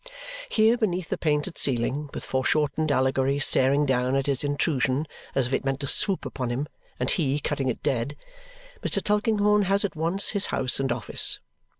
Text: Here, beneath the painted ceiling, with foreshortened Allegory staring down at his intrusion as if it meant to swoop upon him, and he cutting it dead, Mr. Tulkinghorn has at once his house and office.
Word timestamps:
Here, 0.49 0.77
beneath 0.79 1.09
the 1.09 1.17
painted 1.19 1.59
ceiling, 1.59 2.09
with 2.11 2.25
foreshortened 2.25 2.91
Allegory 2.91 3.37
staring 3.37 3.85
down 3.85 4.15
at 4.15 4.25
his 4.25 4.43
intrusion 4.43 5.07
as 5.35 5.45
if 5.45 5.53
it 5.53 5.63
meant 5.63 5.79
to 5.81 5.85
swoop 5.87 6.25
upon 6.25 6.49
him, 6.49 6.67
and 6.99 7.07
he 7.07 7.39
cutting 7.39 7.67
it 7.69 7.83
dead, 7.83 8.15
Mr. 8.81 8.99
Tulkinghorn 9.03 9.65
has 9.65 9.85
at 9.85 9.95
once 9.95 10.31
his 10.31 10.47
house 10.47 10.79
and 10.79 10.91
office. 10.91 11.37